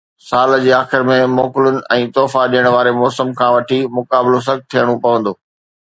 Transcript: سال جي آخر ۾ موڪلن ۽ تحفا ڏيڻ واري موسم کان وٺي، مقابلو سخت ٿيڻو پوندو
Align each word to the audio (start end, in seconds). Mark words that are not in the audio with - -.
سال 0.27 0.53
جي 0.61 0.71
آخر 0.77 1.05
۾ 1.09 1.17
موڪلن 1.33 1.77
۽ 1.97 2.09
تحفا 2.17 2.47
ڏيڻ 2.55 2.71
واري 2.77 2.97
موسم 3.03 3.37
کان 3.43 3.55
وٺي، 3.59 3.81
مقابلو 3.99 4.45
سخت 4.51 4.69
ٿيڻو 4.75 5.01
پوندو 5.07 5.41